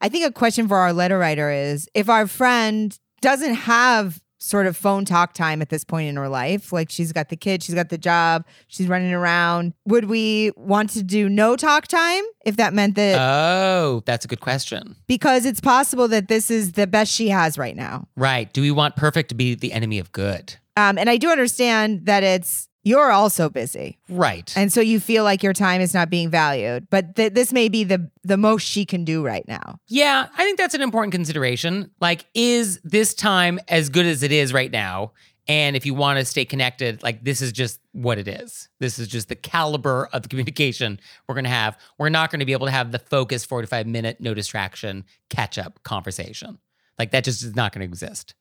[0.01, 4.67] I think a question for our letter writer is if our friend doesn't have sort
[4.67, 7.63] of phone talk time at this point in her life, like she's got the kid,
[7.63, 12.23] she's got the job, she's running around, would we want to do no talk time
[12.45, 14.97] if that meant that Oh, that's a good question.
[15.07, 18.05] because it's possible that this is the best she has right now?
[18.17, 18.51] Right.
[18.51, 20.55] Do we want perfect to be the enemy of good?
[20.75, 23.97] Um, and I do understand that it's you're also busy.
[24.09, 24.51] Right.
[24.55, 27.69] And so you feel like your time is not being valued, but th- this may
[27.69, 29.79] be the the most she can do right now.
[29.87, 31.91] Yeah, I think that's an important consideration.
[31.99, 35.13] Like, is this time as good as it is right now?
[35.47, 38.69] And if you want to stay connected, like, this is just what it is.
[38.79, 41.77] This is just the caliber of the communication we're going to have.
[41.97, 45.57] We're not going to be able to have the focus 45 minute, no distraction, catch
[45.57, 46.59] up conversation.
[46.97, 48.35] Like, that just is not going to exist.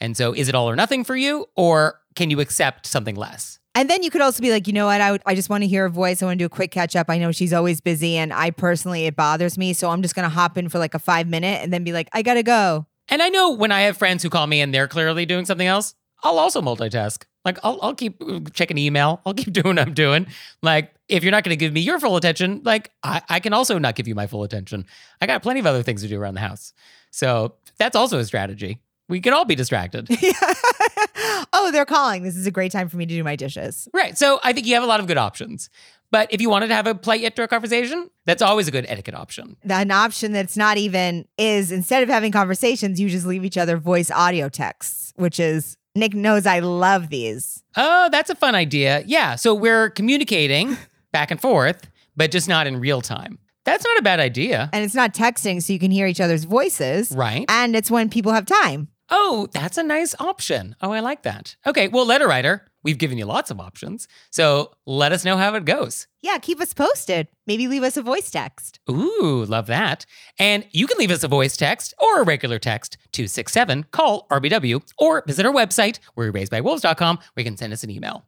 [0.00, 1.46] And so, is it all or nothing for you?
[1.56, 3.60] Or can you accept something less?
[3.78, 5.00] And then you could also be like, you know what?
[5.00, 6.20] I, would, I just want to hear her voice.
[6.20, 7.08] I want to do a quick catch up.
[7.08, 9.72] I know she's always busy, and I personally, it bothers me.
[9.72, 11.92] So I'm just going to hop in for like a five minute and then be
[11.92, 12.86] like, I got to go.
[13.08, 15.68] And I know when I have friends who call me and they're clearly doing something
[15.68, 17.22] else, I'll also multitask.
[17.44, 19.20] Like I'll I'll keep uh, checking email.
[19.24, 20.26] I'll keep doing what I'm doing.
[20.60, 23.52] Like if you're not going to give me your full attention, like I, I can
[23.52, 24.86] also not give you my full attention.
[25.20, 26.72] I got plenty of other things to do around the house.
[27.12, 28.80] So that's also a strategy.
[29.08, 30.08] We can all be distracted.
[31.52, 32.22] oh, they're calling.
[32.22, 33.88] This is a great time for me to do my dishes.
[33.92, 34.16] right.
[34.16, 35.70] So I think you have a lot of good options.
[36.10, 39.14] But if you wanted to have a polite intro conversation, that's always a good etiquette
[39.14, 39.56] option.
[39.68, 43.76] An option that's not even is instead of having conversations, you just leave each other
[43.76, 47.62] voice audio texts, which is Nick knows I love these.
[47.76, 49.02] Oh, that's a fun idea.
[49.06, 49.34] Yeah.
[49.34, 50.78] So we're communicating
[51.12, 53.38] back and forth, but just not in real time.
[53.64, 54.70] That's not a bad idea.
[54.72, 57.12] And it's not texting, so you can hear each other's voices.
[57.12, 57.44] Right.
[57.50, 58.88] And it's when people have time.
[59.10, 60.76] Oh, that's a nice option.
[60.80, 61.56] Oh, I like that.
[61.66, 64.06] Okay, well, letter writer, we've given you lots of options.
[64.30, 66.06] So let us know how it goes.
[66.20, 67.28] Yeah, keep us posted.
[67.46, 68.80] Maybe leave us a voice text.
[68.90, 70.04] Ooh, love that.
[70.38, 74.82] And you can leave us a voice text or a regular text 267 call RBW
[74.98, 78.27] or visit our website, where we're raisedbywolves.com, where you can send us an email.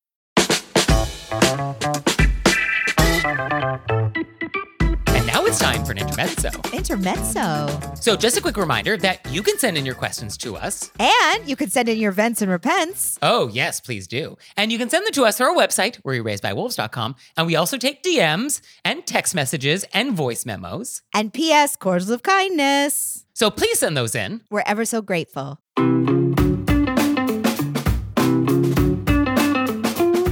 [5.41, 6.49] Now it's time for an intermezzo.
[6.71, 7.95] Intermezzo.
[7.95, 10.91] So, just a quick reminder that you can send in your questions to us.
[10.99, 13.17] And you can send in your vents and repents.
[13.23, 14.37] Oh, yes, please do.
[14.55, 17.15] And you can send them to us through our website, where you're raisedbywolves.com.
[17.37, 21.01] And we also take DMs and text messages and voice memos.
[21.13, 21.75] And P.S.
[21.75, 23.25] Cordials of kindness.
[23.33, 24.41] So please send those in.
[24.51, 25.59] We're ever so grateful.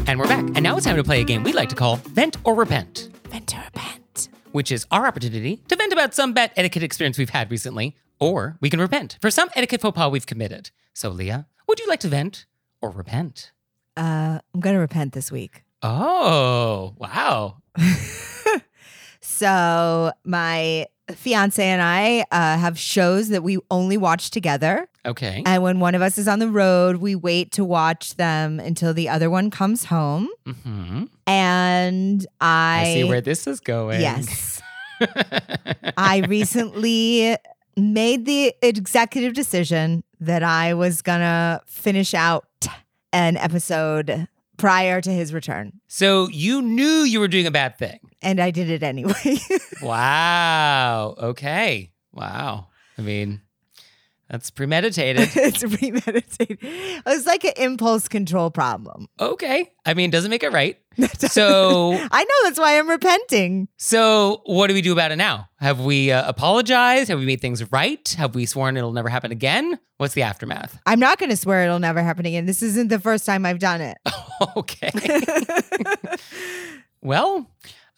[0.06, 0.46] And we're back.
[0.54, 3.10] And now it's time to play a game we like to call Vent or Repent,
[3.30, 3.59] Vent or repent.
[4.52, 8.58] Which is our opportunity to vent about some bad etiquette experience we've had recently, or
[8.62, 10.72] we can repent for some etiquette faux pas we've committed.
[10.94, 12.46] So, Leah, would you like to vent
[12.82, 13.52] or repent?
[13.96, 15.64] Uh, I'm going to repent this week.
[15.82, 17.62] Oh, wow.
[19.22, 24.88] So my fiance and I uh, have shows that we only watch together.
[25.06, 25.44] Okay.
[25.46, 28.94] And when one of us is on the road, we wait to watch them until
[28.94, 30.30] the other one comes home.
[30.46, 34.02] hmm And I, I see where this is going.
[34.02, 34.62] Yes.
[35.98, 37.36] I recently
[37.78, 42.46] made the executive decision that I was going to finish out
[43.14, 44.28] an episode
[44.60, 45.72] prior to his return.
[45.88, 48.00] so you knew you were doing a bad thing.
[48.22, 49.38] And I did it anyway.
[49.82, 51.16] Wow.
[51.18, 51.92] Okay.
[52.12, 52.68] Wow.
[52.98, 53.42] I mean,
[54.30, 55.30] that's premeditated.
[55.36, 56.60] it's premeditated.
[56.62, 59.08] It was like an impulse control problem.
[59.20, 59.72] okay.
[59.86, 60.78] I mean, doesn't make it right.
[61.18, 63.70] So, I know that's why I'm repenting.
[63.78, 65.48] so what do we do about it now?
[65.60, 67.08] Have we uh, apologized?
[67.10, 68.08] Have we made things right?
[68.18, 69.80] Have we sworn it'll never happen again?
[69.98, 70.78] What's the aftermath?
[70.86, 72.46] I'm not going to swear it'll never happen again.
[72.46, 73.98] This isn't the first time I've done it.
[74.58, 74.92] okay.
[77.02, 77.50] well,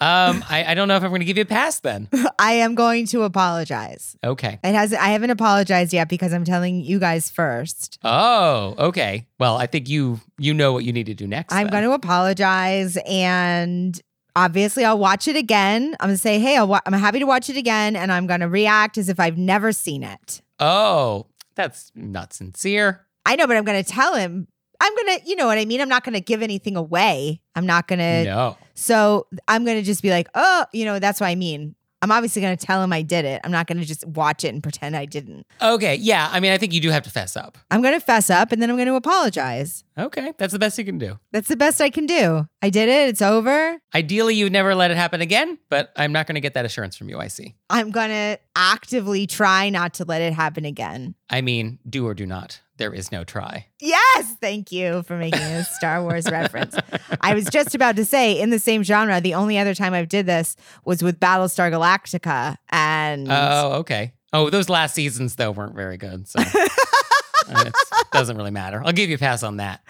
[0.02, 2.10] Um, I, I don't know if I'm going to give you a pass then.
[2.40, 4.18] I am going to apologize.
[4.24, 4.60] Okay.
[4.64, 8.00] It has I haven't apologized yet because I'm telling you guys first.
[8.04, 9.28] Oh, okay.
[9.40, 11.54] Well, I think you you know what you need to do next.
[11.54, 11.72] I'm then.
[11.72, 14.02] going to apologize and
[14.36, 15.96] obviously I'll watch it again.
[16.00, 18.26] I'm going to say, "Hey, I'll wa- I'm happy to watch it again and I'm
[18.26, 23.06] going to react as if I've never seen it." Oh, that's not sincere.
[23.24, 24.48] I know, but I'm going to tell him.
[24.82, 25.80] I'm to, you know what I mean?
[25.80, 27.41] I'm not to give anything away.
[27.56, 28.58] I'm not to no.
[28.74, 32.41] So I'm to just be like, "Oh, you know, that's what I mean." I'm obviously
[32.58, 33.41] to tell him I did it.
[33.44, 35.46] I'm not to just watch it and pretend I didn't.
[35.62, 35.96] Okay.
[35.96, 36.30] Yeah.
[36.32, 37.60] I mean, I think you do have to fess up.
[37.70, 39.84] I'm to fess up and then I'm to apologize.
[40.02, 40.34] Okay.
[40.40, 41.20] That's the best you can do.
[41.32, 42.48] That's the best I can do.
[42.62, 43.10] I did it.
[43.10, 43.78] It's over.
[43.94, 46.66] Ideally, you would never let it happen again, but I'm not going to get that
[46.66, 47.20] assurance from you.
[47.20, 47.56] I see.
[47.70, 51.14] I'm going to actively try not to let it happen again.
[51.30, 52.60] I mean, do or do not.
[52.78, 53.68] There is no try.
[53.80, 56.76] Yes, thank you for making a Star Wars reference.
[57.22, 60.10] I was just about to say in the same genre, the only other time I've
[60.10, 64.14] did this was with Battlestar Galactica and Oh, okay.
[64.34, 66.40] Oh, those last seasons though weren't very good, so
[67.50, 67.74] it
[68.12, 68.82] doesn't really matter.
[68.84, 69.82] I'll give you a pass on that.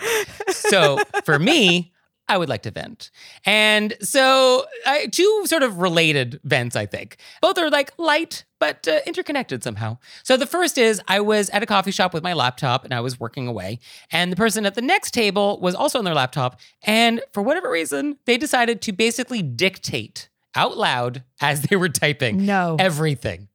[0.50, 1.92] So for me,
[2.28, 3.12] I would like to vent,
[3.46, 6.78] and so I, two sort of related vents.
[6.78, 9.98] I think both are like light but uh, interconnected somehow.
[10.24, 13.02] So the first is I was at a coffee shop with my laptop and I
[13.02, 13.80] was working away,
[14.12, 17.70] and the person at the next table was also on their laptop, and for whatever
[17.70, 22.78] reason, they decided to basically dictate out loud as they were typing no.
[22.80, 23.50] everything.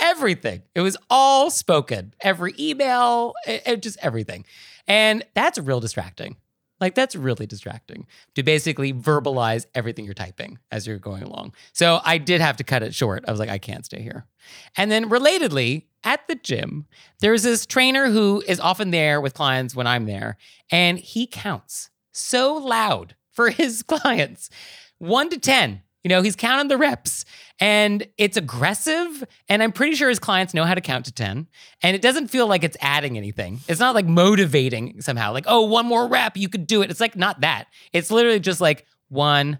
[0.00, 0.62] Everything.
[0.74, 2.14] It was all spoken.
[2.20, 4.44] Every email, it, it just everything.
[4.86, 6.36] And that's real distracting.
[6.80, 11.54] Like that's really distracting to basically verbalize everything you're typing as you're going along.
[11.72, 13.24] So I did have to cut it short.
[13.26, 14.26] I was like, I can't stay here.
[14.76, 16.86] And then relatedly, at the gym,
[17.20, 20.36] there's this trainer who is often there with clients when I'm there,
[20.70, 24.50] and he counts so loud for his clients.
[24.98, 25.82] One to 10.
[26.04, 27.24] You know, he's counting the reps
[27.58, 29.24] and it's aggressive.
[29.48, 31.46] And I'm pretty sure his clients know how to count to 10.
[31.82, 33.60] And it doesn't feel like it's adding anything.
[33.68, 36.90] It's not like motivating somehow, like, oh, one more rep, you could do it.
[36.90, 37.66] It's like not that.
[37.92, 39.58] It's literally just like one,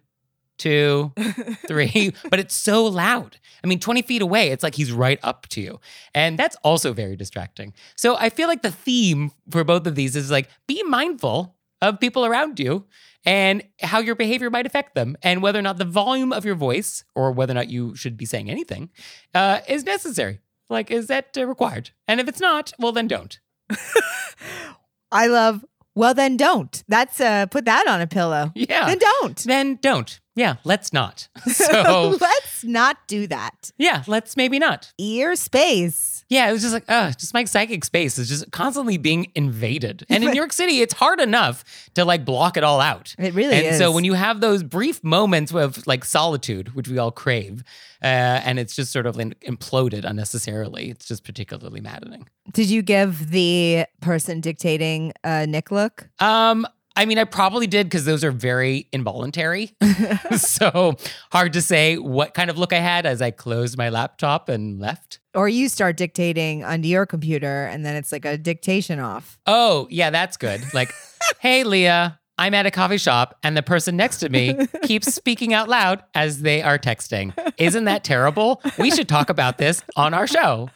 [0.58, 1.12] two,
[1.66, 3.38] three, but it's so loud.
[3.64, 5.80] I mean, 20 feet away, it's like he's right up to you.
[6.14, 7.72] And that's also very distracting.
[7.96, 12.00] So I feel like the theme for both of these is like be mindful of
[12.00, 12.86] people around you
[13.24, 16.54] and how your behavior might affect them, and whether or not the volume of your
[16.54, 18.88] voice or whether or not you should be saying anything
[19.34, 20.38] uh, is necessary.
[20.70, 21.90] Like, is that uh, required?
[22.06, 23.38] And if it's not, well, then don't.
[25.12, 26.84] I love well then don't.
[26.88, 28.52] That's uh put that on a pillow.
[28.54, 28.86] Yeah.
[28.86, 29.38] Then don't.
[29.38, 30.20] Then don't.
[30.36, 31.28] Yeah, let's not.
[31.48, 33.70] So, let's not do that.
[33.78, 34.92] yeah, let's maybe not.
[34.98, 36.24] Ear space.
[36.28, 40.04] Yeah, it was just like, uh, just my psychic space is just constantly being invaded.
[40.08, 41.64] And in New York City, it's hard enough
[41.94, 43.14] to like block it all out.
[43.18, 43.66] It really is.
[43.66, 47.62] and so when you have those brief moments of like solitude, which we all crave,
[48.02, 52.28] uh, and it's just sort of like, imploded unnecessarily, it's just particularly maddening.
[52.52, 56.08] Did you give the person dictating a Nick look?
[56.18, 56.66] Um,
[56.96, 59.76] I mean, I probably did because those are very involuntary.
[60.36, 60.96] so
[61.30, 64.80] hard to say what kind of look I had as I closed my laptop and
[64.80, 65.20] left.
[65.34, 69.38] Or you start dictating onto your computer and then it's like a dictation off.
[69.46, 70.62] Oh, yeah, that's good.
[70.72, 70.90] Like,
[71.38, 75.52] hey, Leah, I'm at a coffee shop and the person next to me keeps speaking
[75.52, 77.34] out loud as they are texting.
[77.58, 78.62] Isn't that terrible?
[78.78, 80.70] We should talk about this on our show.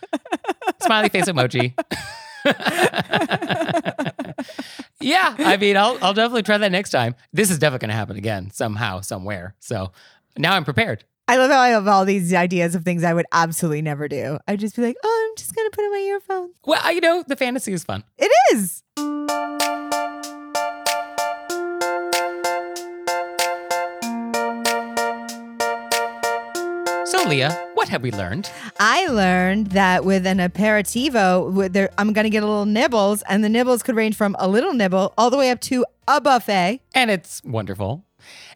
[0.83, 1.75] Smiley face emoji.
[5.01, 7.15] Yeah, I mean, I'll, I'll definitely try that next time.
[7.33, 9.55] This is definitely going to happen again somehow, somewhere.
[9.61, 9.93] So
[10.37, 11.05] now I'm prepared.
[11.29, 14.39] I love how I have all these ideas of things I would absolutely never do.
[14.49, 16.57] I'd just be like, oh, I'm just going to put in my earphones.
[16.65, 18.03] Well, I- you know, the fantasy is fun.
[18.19, 18.83] It is.
[27.05, 28.51] So, Leah, what have we learned?
[28.79, 33.23] I learned that with an aperitivo, with there, I'm going to get a little nibbles,
[33.23, 36.21] and the nibbles could range from a little nibble all the way up to a
[36.21, 36.83] buffet.
[36.95, 38.05] and it's wonderful.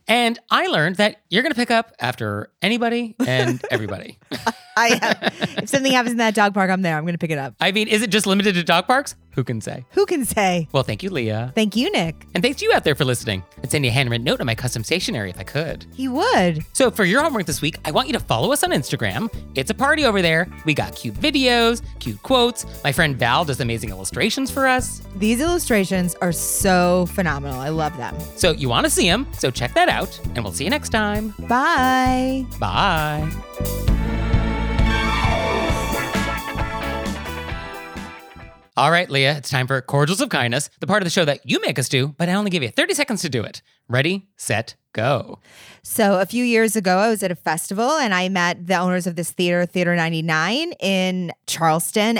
[0.06, 4.18] And I learned that you're going to pick up after anybody and everybody.
[4.76, 5.32] I am.
[5.62, 6.96] if something happens in that dog park, I'm there.
[6.96, 7.54] I'm going to pick it up.
[7.60, 9.14] I mean, is it just limited to dog parks?
[9.34, 9.84] Who can say?
[9.90, 10.68] Who can say?
[10.70, 11.52] Well, thank you, Leah.
[11.56, 12.24] Thank you, Nick.
[12.34, 13.42] And thanks to you out there for listening.
[13.62, 15.86] I'd send you a handwritten note on my custom stationery if I could.
[15.92, 16.64] He would.
[16.72, 19.28] So for your homework this week, I want you to follow us on Instagram.
[19.56, 20.46] It's a party over there.
[20.64, 22.64] We got cute videos, cute quotes.
[22.84, 25.02] My friend Val does amazing illustrations for us.
[25.16, 27.58] These illustrations are so phenomenal.
[27.58, 28.16] I love them.
[28.36, 30.16] So you want to see them, so check that out.
[30.36, 31.34] And we'll see you next time.
[31.48, 32.46] Bye.
[32.60, 34.13] Bye.
[38.76, 41.48] All right, Leah, it's time for Cordials of Kindness, the part of the show that
[41.48, 43.62] you make us do, but I only give you 30 seconds to do it.
[43.88, 45.38] Ready, set, go.
[45.84, 49.06] So a few years ago, I was at a festival and I met the owners
[49.06, 52.18] of this theater, Theater 99 in Charleston,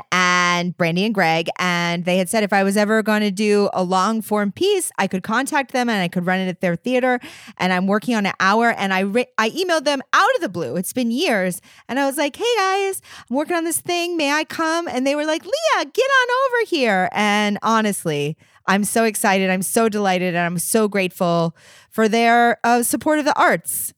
[0.55, 1.49] and Brandy and Greg.
[1.59, 4.91] And they had said if I was ever going to do a long form piece,
[4.99, 7.19] I could contact them and I could run it at their theater.
[7.59, 8.71] And I'm working on an hour.
[8.71, 10.77] And I re- I emailed them out of the blue.
[10.77, 14.17] It's been years, and I was like, "Hey guys, I'm working on this thing.
[14.17, 18.37] May I come?" And they were like, "Leah, get on over here." And honestly.
[18.67, 19.51] I'm so excited.
[19.51, 20.29] I'm so delighted.
[20.29, 21.55] And I'm so grateful
[21.91, 23.93] for their uh, support of the arts.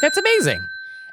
[0.00, 0.60] That's amazing.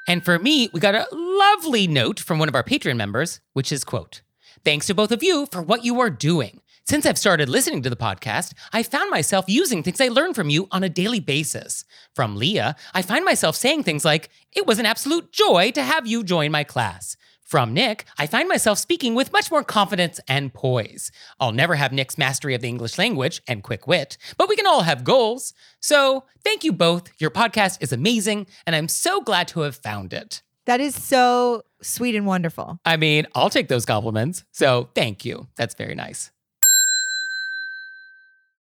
[0.06, 3.72] And for me, we got a lovely note from one of our Patreon members, which
[3.72, 4.22] is quote,
[4.64, 6.60] Thanks to both of you for what you are doing.
[6.84, 10.50] Since I've started listening to the podcast, I found myself using things I learned from
[10.50, 11.84] you on a daily basis.
[12.14, 16.06] From Leah, I find myself saying things like, It was an absolute joy to have
[16.06, 17.16] you join my class.
[17.40, 21.10] From Nick, I find myself speaking with much more confidence and poise.
[21.40, 24.66] I'll never have Nick's mastery of the English language and quick wit, but we can
[24.66, 25.54] all have goals.
[25.80, 27.10] So, thank you both.
[27.18, 30.40] Your podcast is amazing, and I'm so glad to have found it.
[30.66, 32.78] That is so sweet and wonderful.
[32.84, 34.44] I mean, I'll take those compliments.
[34.52, 35.48] So, thank you.
[35.56, 36.30] That's very nice.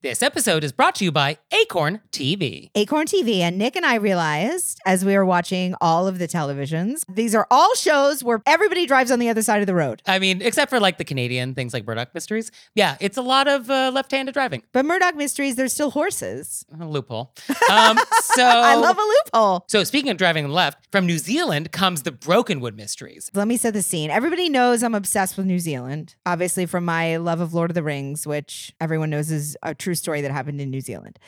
[0.05, 2.69] This episode is brought to you by Acorn TV.
[2.75, 7.07] Acorn TV and Nick and I realized as we were watching all of the televisions,
[7.09, 10.03] these are all shows where everybody drives on the other side of the road.
[10.07, 12.51] I mean, except for like the Canadian things like Murdoch Mysteries.
[12.75, 14.63] Yeah, it's a lot of uh, left handed driving.
[14.73, 16.67] But Murdoch Mysteries, there's still horses.
[16.79, 17.33] A loophole.
[17.73, 19.65] Um, so, I love a loophole.
[19.69, 23.31] So, speaking of driving left, from New Zealand comes the Brokenwood Mysteries.
[23.33, 24.11] Let me set the scene.
[24.11, 27.83] Everybody knows I'm obsessed with New Zealand, obviously from my love of Lord of the
[27.83, 31.19] Rings, which everyone knows is a true story that happened in New Zealand.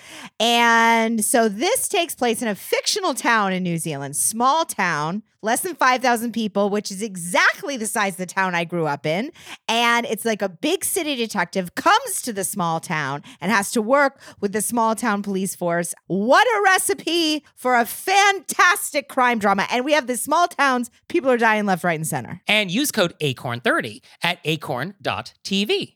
[0.41, 5.61] And so this takes place in a fictional town in New Zealand, small town, less
[5.61, 9.31] than 5,000 people, which is exactly the size of the town I grew up in.
[9.69, 13.83] And it's like a big city detective comes to the small town and has to
[13.83, 15.95] work with the small town police force.
[16.09, 19.67] What a recipe for a fantastic crime drama.
[19.71, 22.41] And we have the small towns, people are dying left, right, and center.
[22.49, 25.96] And use code ACORN30 at acorn.tv.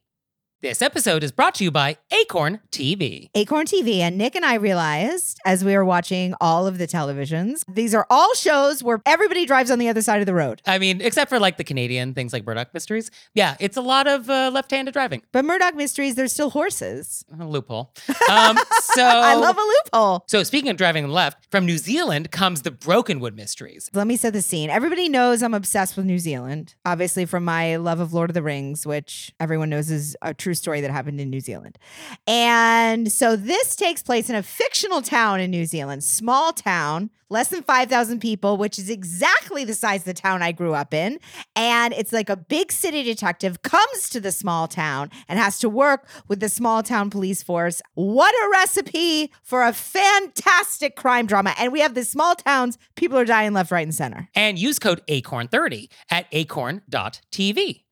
[0.62, 3.30] This episode is brought to you by Acorn TV.
[3.34, 7.64] Acorn TV and Nick and I realized as we were watching all of the televisions,
[7.66, 10.60] these are all shows where everybody drives on the other side of the road.
[10.66, 13.10] I mean, except for like the Canadian things like Murdoch Mysteries.
[13.32, 15.22] Yeah, it's a lot of uh, left handed driving.
[15.32, 17.24] But Murdoch Mysteries, there's still horses.
[17.40, 17.94] A loophole.
[18.30, 20.24] Um, so, I love a loophole.
[20.28, 23.88] So, speaking of driving left, from New Zealand comes the Brokenwood Mysteries.
[23.94, 24.68] Let me set the scene.
[24.68, 28.42] Everybody knows I'm obsessed with New Zealand, obviously from my love of Lord of the
[28.42, 31.78] Rings, which everyone knows is a true story that happened in New Zealand.
[32.26, 37.50] And so this takes place in a fictional town in New Zealand, small town, less
[37.50, 41.20] than 5,000 people, which is exactly the size of the town I grew up in.
[41.54, 45.68] And it's like a big city detective comes to the small town and has to
[45.68, 47.80] work with the small town police force.
[47.94, 51.54] What a recipe for a fantastic crime drama.
[51.58, 54.28] And we have the small towns, people are dying left, right, and center.
[54.34, 57.82] And use code ACORN30 at acorn.tv.